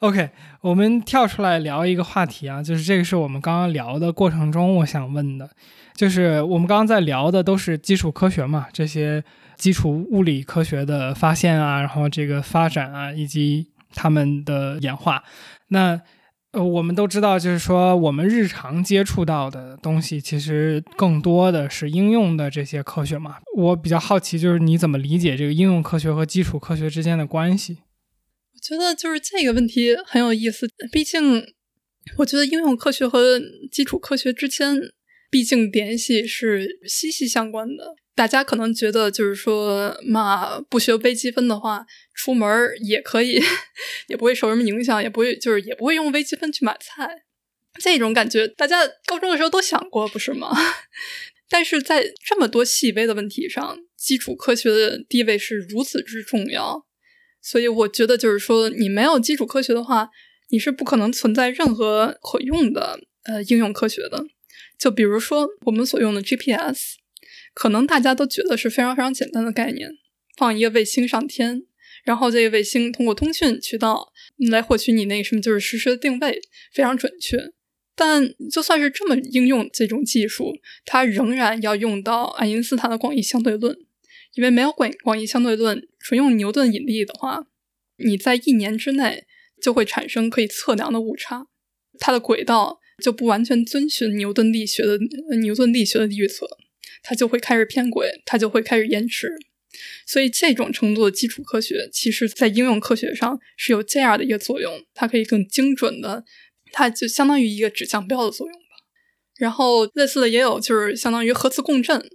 [0.00, 0.30] OK，
[0.62, 5.50] 我们跳出来聊一个话题啊，就是这个是我们刚刚聊的过程中，我想问的，
[5.94, 9.22] 就是我们刚刚在聊的都是基础科学嘛，这些
[9.58, 15.22] 基础物理科学的发现啊，然后这个发展啊，以及他们的演化。
[15.68, 16.00] 那
[16.52, 23.36] 呃，我们都知道，就是说我们日常接触到的东西，其实更多的是应用的这些科学嘛。
[23.54, 27.80] 我比较好奇，就是你怎么理解这个应用科学和基础科学之间的关系？
[28.60, 31.44] 觉得就是这个问题很有意思，毕竟
[32.18, 34.78] 我觉得应用科学和基础科学之间，
[35.30, 37.94] 毕竟联系是息息相关的。
[38.14, 42.48] 大家可能觉得就是说嘛，不学微积分的话，出门
[42.84, 43.40] 也可以，
[44.08, 47.08] 也不会受什么影响，也不会就是也不会用微积分去买菜，
[47.80, 50.50] 这种感觉大家高中的时候都想过，不是吗？
[51.48, 56.86] 但是在这么多细微的问题上，基础科学的地位是如此之重要。
[57.42, 60.10] 所以我觉得，就是说，你没有基础科学的话，
[60.50, 64.26] 你是不可能存在任何可用的呃应用科学的。
[64.78, 66.96] 就比如说我们所用的 GPS，
[67.54, 69.90] 可能大家都觉得是非常非常简单的概念，
[70.36, 71.64] 放一个卫星上天，
[72.04, 74.12] 然后这个卫星通过通讯渠道
[74.50, 76.40] 来获取你那个什么，就是实时的定位，
[76.72, 77.52] 非常准确。
[77.94, 83.76] 但就算是这么应用这种技术，它仍然要用到爱因斯坦的广义相对论。
[84.34, 87.46] 因为没有广广义相对论，纯用牛顿引力的话，
[87.96, 89.24] 你在一年之内
[89.60, 91.46] 就会产生可以测量的误差，
[91.98, 94.98] 它的轨道就不完全遵循牛顿力学的
[95.40, 96.46] 牛顿力学的预测，
[97.02, 99.32] 它就会开始偏轨，它就会开始延迟。
[100.06, 106.24] 所以这种程度的基础科学，其实在应用科学上是有这样的一个作用，它可以更精准的，
[106.72, 108.60] 它就相当于一个指向标的作用吧。
[109.38, 112.10] 然后类似的也有，就是相当于核磁共振。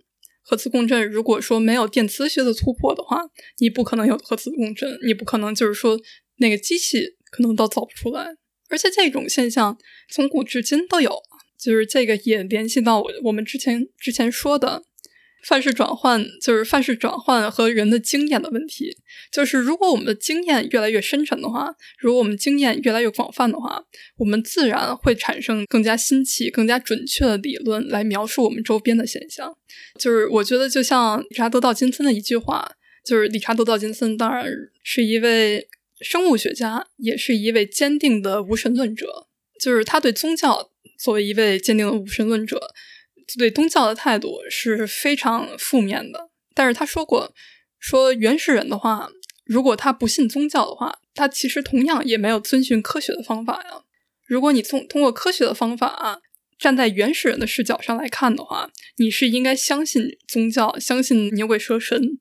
[0.46, 3.20] 核磁共振，如果说没有电磁学的突破的话，
[3.58, 6.00] 你不可能有核磁共振，你不可能就是说
[6.38, 8.38] 那个机器可能都造不出来。
[8.70, 9.78] 而且这种现象
[10.12, 11.12] 从古至今都有，
[11.60, 14.84] 就是这个也联系到我我们之前之前说的。
[15.48, 18.98] 范式转换就是范式转换和人的经验的问题。
[19.32, 23.84] 就是如果我们的经验越来越深沉的话，如果我们经验越来越广泛的话，
[24.18, 29.56] 我们自然会产生更加新奇、更加准确的理论来描述我们周边的现象。
[30.00, 32.72] 就是我觉得，就像理查德·道金森的一句话，
[33.06, 34.46] 就是理查德·道金森当然
[34.84, 35.68] 是一位
[36.02, 39.28] 生物学家，也是一位坚定的无神论者。
[39.62, 42.60] 就是他对宗教作为一位坚定的无神论者。
[43.38, 47.34] 对宗教的态度是非常负面的，但是他说过，
[47.80, 49.10] 说原始人的话，
[49.44, 53.84] 如果他不信宗教的话，他其实同样也没有遵循科学的方法呀。
[54.26, 56.22] 如果你从通过科学的方法
[56.58, 62.18] 站在原始人的视角上来看的话，你是应该相信宗教，相信牛鬼蛇神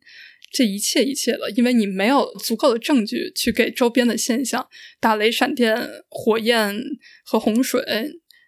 [0.52, 4.68] 这一切一切的，因为你没有足够的证据去给周边的现象——
[5.00, 6.82] 打雷、闪电、火焰
[7.24, 7.82] 和洪水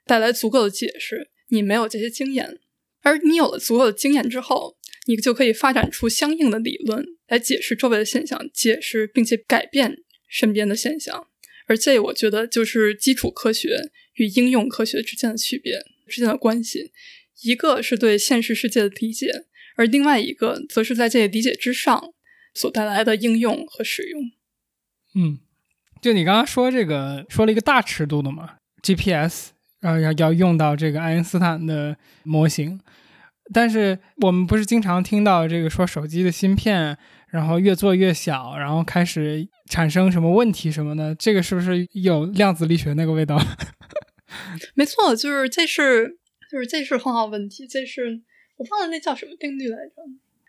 [0.04, 1.30] 带来足够的解释。
[1.48, 2.58] 你没有这些经验，
[3.02, 4.76] 而你有了足够的经验之后，
[5.06, 9.98] 你就可以发展出相应的理论来解释周围的现象，解释并且改变
[10.28, 11.28] 身边的现象。
[11.66, 16.92] 而这，我觉得就是基础科学与应用科学之间的区别之间的关系。
[17.42, 19.44] 一个是对现实世界的理解，
[19.76, 22.12] 而另外一个则是在这个理解之上
[22.54, 24.30] 所带来的应用和使用。
[25.14, 25.40] 嗯，
[26.00, 29.55] 就你刚刚说这个，说了一个大尺度的嘛，GPS。
[29.86, 32.80] 要要要用到这个爱因斯坦的模型，
[33.52, 36.96] 但是我们不是经常听到这个说手机的芯片，
[37.28, 43.40] 然后越做越小，然后开始产生什么问题什么的，这个是不是有量子力学那个味道？
[44.74, 46.18] 没错，就是这是
[46.50, 48.22] 就是这是很好问题，这是
[48.56, 50.02] 我忘了那叫什么定律来着？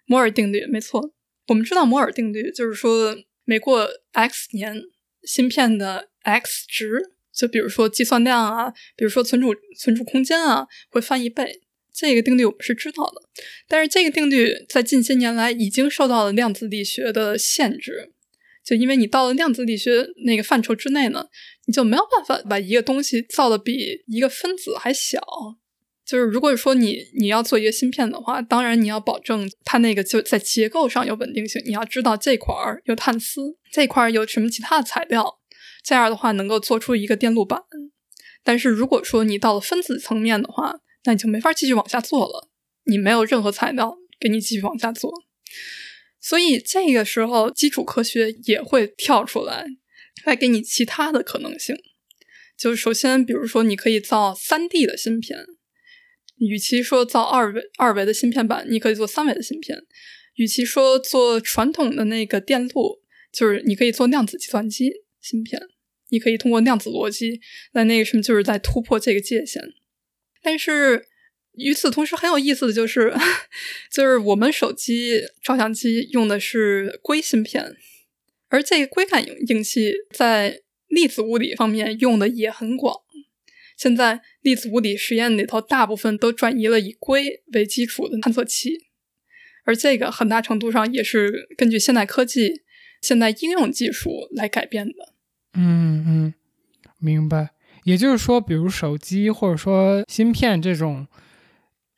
[0.06, 1.12] 摩尔定律，没错。
[1.48, 3.16] 我们知道摩尔定律就是说，
[3.46, 4.82] 每过 x 年，
[5.24, 7.17] 芯片的 x 值。
[7.38, 11.62] 就比如说计算量啊，比如说存储存储空间啊，会翻一倍。
[11.94, 13.22] 这个定律我们是知道的，
[13.68, 18.14] 但是这个定律在近些年来已经受到了量子力学的限制。
[18.64, 21.26] 就因为你到了量子力学那个范畴之内呢，
[21.66, 25.20] 你就没有办法把一个东西造的比一个分子还小。
[26.06, 35.40] 就是如果说你你要做一个芯片的话，当然你要保证它那个就在结构上有稳定性，你要知道这块儿有碳丝，这块儿有什么其他的材料。
[35.88, 37.64] 这样的话能够做出一个电路板，
[38.44, 42.50] 但是如果说你到了分子层面的话，那你就没法继续往下做了。
[42.84, 45.10] 你没有任何材料给你继续往下做，
[46.20, 49.66] 所以这个时候基础科学也会跳出来，
[50.26, 51.74] 来给你其他的可能性。
[52.58, 55.40] 就是首先，比如说你可以造三 D 的芯片，
[56.36, 59.78] 与其说造二维二维的芯片板，你可以做三维的芯片。
[60.36, 63.00] 与其说做传统的那个电路，
[63.32, 64.92] 就是你可以做量子计算机
[65.22, 65.62] 芯片。
[66.10, 67.40] 你可以通过量子逻辑
[67.74, 69.62] 来那个什么，就是在突破这个界限。
[70.42, 71.06] 但是
[71.54, 73.14] 与此同时，很有意思的就是，
[73.92, 77.76] 就是我们手机照相机用的是硅芯片，
[78.50, 83.02] 而这个硅感应器在粒子物理方面用的也很广。
[83.76, 88.86] 现在粒子物理实验里头，大部分都转移了以硅为基础的探测器，
[89.66, 92.62] 而这个很大程度上也是根据现代科技、
[93.02, 95.14] 现代应用技术来改变的。
[95.58, 96.34] 嗯嗯，
[97.00, 97.50] 明白。
[97.84, 101.08] 也就是说，比如手机或者说芯片这种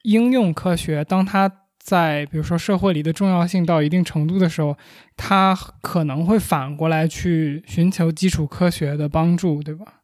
[0.04, 4.78] 应用科学，当它在比如说社会里的重要性到一定程度的时候，
[5.18, 10.02] 它可能会反过来去寻求基础科学的帮助，对吧？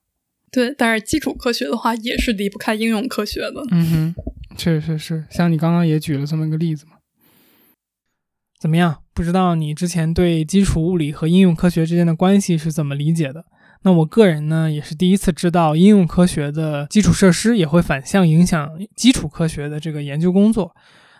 [0.51, 3.63] 对，但是基础科学的话也是离不开应用科学的。
[3.71, 4.15] 嗯哼，
[4.57, 6.93] 确实是，像你刚刚也举了这么一个例子嘛。
[8.59, 9.01] 怎么样？
[9.13, 13.45] 不知道你之前对基础物理和应用科学之间的关系是怎么理解的？
[13.83, 20.75] 那我个人呢，也是第一次知道应用科学的基础设施也会反向影响基础科学的这个研究工作。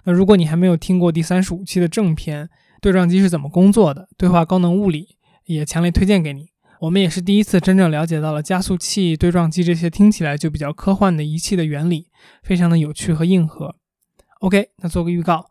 [0.06, 2.46] 那如果你还没有听过第三十五期的正片
[2.82, 5.10] 《对撞机是怎么工作的》，对话高能物理，
[5.46, 6.48] 也强烈推荐给你。
[6.82, 12.08] 我们也是第一次真正了解到了加速器、对撞机这些听起来就比较科幻的仪器的原理，
[12.44, 13.76] 非常的有趣和硬核。
[14.42, 15.46] OK，那做个预告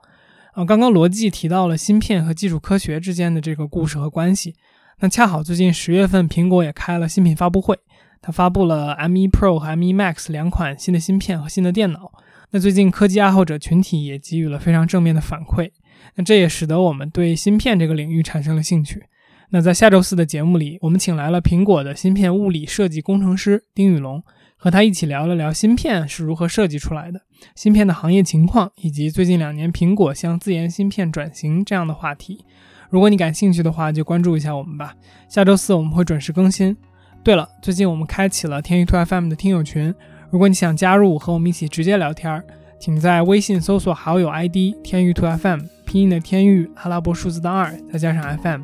[0.54, 4.54] 啊，刚刚罗辑提到了芯片和基础科学之间的这个故事和关系。
[5.00, 7.76] 那恰好最近十月份，苹果也开了新品发布会，
[8.22, 12.12] 它发布了 M1 Pro 和 M1 Max 两款新的芯片和新的电脑。
[12.50, 15.72] 那最近科技爱好者群体也给予了非常正面的反馈，
[16.14, 19.02] 那这也使得我们对芯片这个领域产生了兴趣。
[19.50, 24.22] 那在下周四的节目里，我们请来了苹果的芯片物理设计工程师丁宇龙，
[24.56, 27.22] 和他一起聊了聊芯片是如何设计出来的、
[27.54, 32.44] 芯片的行业情况，以及最近两年苹果向自研芯片转型这样的话题。
[32.90, 34.94] 如果你感兴趣的话，就关注一下我们吧。
[35.28, 36.76] 下周四我们会准时更新。
[37.22, 39.94] 对了，最近我们开启了天域兔 FM 的听友群，
[40.30, 42.42] 如果你想加入和我们一起直接聊天，
[42.78, 48.62] 请在微信搜索好友 ID 天域兔 FM，拼音的天域，阿拉伯数字的二，再加上 FM。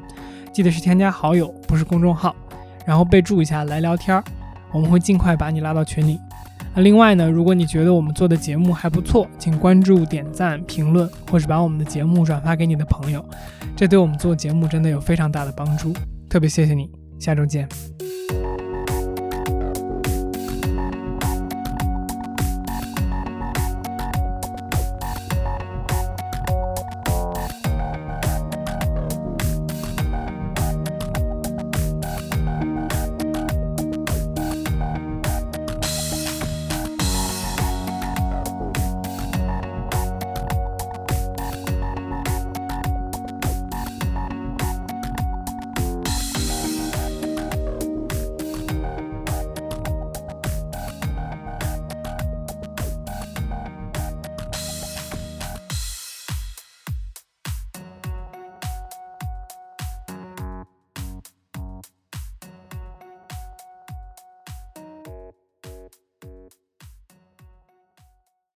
[0.52, 2.36] 记得是添加好友，不是公众号，
[2.84, 4.22] 然后备注一下来聊天儿，
[4.72, 6.20] 我们会尽快把你拉到群里。
[6.74, 13.24] 那另外呢，如果你觉得我们做的节目还不错，请关注、点赞、评论，或是把我们的节目转发给你的朋友，
[13.76, 15.92] 这对我们做节目真的有非常大的帮助。
[16.28, 16.88] 特别谢谢你，
[17.18, 17.68] 下周见。